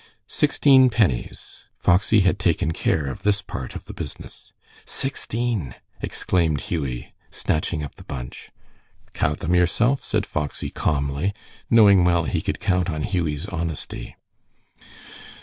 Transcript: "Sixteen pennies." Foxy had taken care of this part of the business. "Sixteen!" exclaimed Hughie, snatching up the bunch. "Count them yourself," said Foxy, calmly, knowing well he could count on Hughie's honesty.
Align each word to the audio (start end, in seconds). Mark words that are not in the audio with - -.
"Sixteen 0.25 0.89
pennies." 0.89 1.65
Foxy 1.77 2.21
had 2.21 2.39
taken 2.39 2.71
care 2.71 3.05
of 3.05 3.21
this 3.21 3.43
part 3.43 3.75
of 3.75 3.85
the 3.85 3.93
business. 3.93 4.51
"Sixteen!" 4.83 5.75
exclaimed 6.01 6.61
Hughie, 6.61 7.13
snatching 7.29 7.83
up 7.83 7.93
the 7.93 8.03
bunch. 8.03 8.49
"Count 9.13 9.41
them 9.41 9.53
yourself," 9.53 10.01
said 10.01 10.25
Foxy, 10.25 10.71
calmly, 10.71 11.35
knowing 11.69 12.03
well 12.03 12.23
he 12.23 12.41
could 12.41 12.59
count 12.59 12.89
on 12.89 13.03
Hughie's 13.03 13.45
honesty. 13.49 14.15